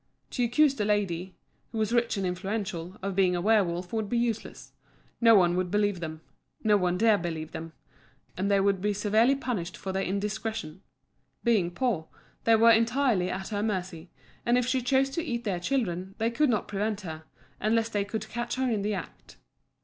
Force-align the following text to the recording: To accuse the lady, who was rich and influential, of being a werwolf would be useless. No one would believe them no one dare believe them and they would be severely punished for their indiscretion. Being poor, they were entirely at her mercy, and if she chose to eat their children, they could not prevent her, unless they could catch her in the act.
To 0.31 0.43
accuse 0.43 0.73
the 0.73 0.83
lady, 0.83 1.35
who 1.71 1.77
was 1.77 1.93
rich 1.93 2.17
and 2.17 2.25
influential, 2.25 2.97
of 3.03 3.15
being 3.15 3.35
a 3.35 3.39
werwolf 3.39 3.93
would 3.93 4.09
be 4.09 4.17
useless. 4.17 4.71
No 5.21 5.35
one 5.35 5.55
would 5.55 5.69
believe 5.69 5.99
them 5.99 6.21
no 6.63 6.75
one 6.75 6.97
dare 6.97 7.19
believe 7.19 7.51
them 7.51 7.73
and 8.35 8.49
they 8.49 8.59
would 8.59 8.81
be 8.81 8.93
severely 8.93 9.35
punished 9.35 9.77
for 9.77 9.91
their 9.91 10.01
indiscretion. 10.01 10.81
Being 11.43 11.69
poor, 11.69 12.07
they 12.45 12.55
were 12.55 12.71
entirely 12.71 13.29
at 13.29 13.49
her 13.49 13.61
mercy, 13.61 14.09
and 14.43 14.57
if 14.57 14.65
she 14.65 14.81
chose 14.81 15.11
to 15.11 15.23
eat 15.23 15.43
their 15.43 15.59
children, 15.59 16.15
they 16.17 16.31
could 16.31 16.49
not 16.49 16.67
prevent 16.67 17.01
her, 17.01 17.25
unless 17.59 17.89
they 17.89 18.03
could 18.03 18.27
catch 18.27 18.55
her 18.55 18.67
in 18.71 18.81
the 18.81 18.95
act. 18.95 19.37